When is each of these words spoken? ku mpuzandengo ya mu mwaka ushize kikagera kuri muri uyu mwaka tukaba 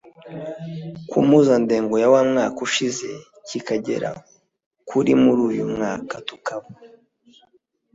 ku 1.09 1.17
mpuzandengo 1.27 1.95
ya 2.03 2.07
mu 2.13 2.21
mwaka 2.31 2.59
ushize 2.67 3.09
kikagera 3.47 4.09
kuri 4.89 5.11
muri 5.23 5.41
uyu 5.49 5.63
mwaka 5.73 6.13
tukaba 6.27 6.67